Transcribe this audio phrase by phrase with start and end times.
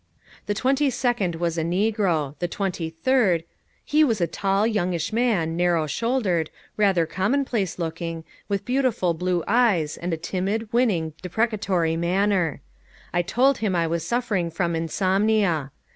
[0.47, 2.33] The twenty second was a negro.
[2.39, 3.43] The twenty third!
[3.85, 9.97] He was a tall, youngish man, narrow shouldered, rather commonplace looking, with beautiful blue eyes,
[9.97, 12.61] and a timid, winning, deprecatory manner.
[13.13, 15.69] I told him I was suffering from insomnia.